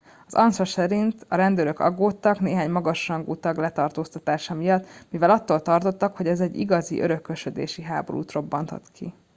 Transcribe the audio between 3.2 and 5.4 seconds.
tag letartóztatása miatt mivel